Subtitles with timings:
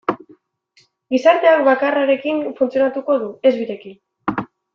[1.15, 3.97] Gizarteak bakarrarekin funtzionatuko du, ez birekin.